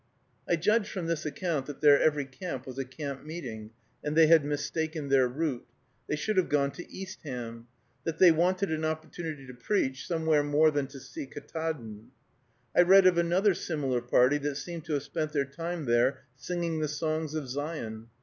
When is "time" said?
15.45-15.85